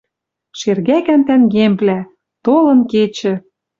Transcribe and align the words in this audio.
«Шергӓкӓн 0.59 1.21
тӓнгемвлӓ! 1.27 1.99
Толын 2.45 2.79
кечӹ 2.91 3.33